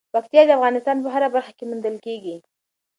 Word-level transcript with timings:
پکتیا 0.13 0.41
د 0.45 0.49
افغانستان 0.57 0.97
په 1.03 1.09
هره 1.13 1.27
برخه 1.35 1.51
کې 1.57 1.65
موندل 1.69 1.95
کېږي. 2.05 2.35